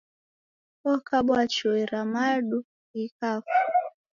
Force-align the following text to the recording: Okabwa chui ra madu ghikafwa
Okabwa 0.93 1.39
chui 1.53 1.81
ra 1.91 2.01
madu 2.13 2.57
ghikafwa 2.93 3.55